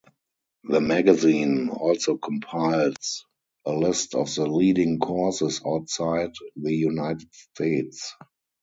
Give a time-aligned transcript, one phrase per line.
[0.63, 3.23] The magazine also compiles
[3.67, 8.11] a list of the leading courses outside the United States.